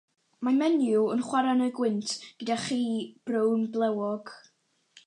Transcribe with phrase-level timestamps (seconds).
[0.45, 2.81] Mae menyw yn chwarae yn y gwynt gyda chi
[3.31, 4.35] brown blewog.